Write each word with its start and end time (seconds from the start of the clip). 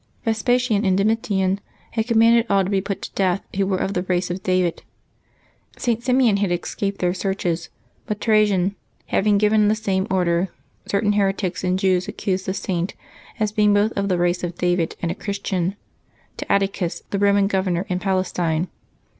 Vespasian 0.25 0.83
and 0.83 0.97
Domitian 0.97 1.59
had 1.91 2.07
commanded 2.07 2.47
all 2.49 2.63
to 2.63 2.71
be 2.71 2.81
put 2.81 3.03
to 3.03 3.13
death 3.13 3.43
who 3.55 3.67
were 3.67 3.77
of 3.77 3.93
the 3.93 4.01
race 4.01 4.31
of 4.31 4.41
David. 4.41 4.81
St. 5.77 6.03
Simeon 6.03 6.37
had 6.37 6.51
escaped 6.51 6.97
their 6.97 7.13
searches; 7.13 7.69
but, 8.07 8.19
Trajan 8.19 8.75
having 9.09 9.37
given 9.37 9.67
the 9.67 9.75
same 9.75 10.07
order, 10.09 10.49
certain 10.87 11.13
heretics 11.13 11.63
and 11.63 11.77
Jews 11.77 12.07
accused 12.07 12.47
the 12.47 12.53
Saint, 12.55 12.95
as 13.39 13.51
being 13.51 13.75
both 13.75 13.91
of 13.95 14.09
the 14.09 14.17
race 14.17 14.43
of 14.43 14.57
David 14.57 14.95
and 15.03 15.11
a 15.11 15.13
Christian, 15.13 15.75
to 16.37 16.51
Atticus, 16.51 17.03
the 17.11 17.19
Roman 17.19 17.45
governor 17.45 17.85
in 17.87 17.99
Palestine. 17.99 18.69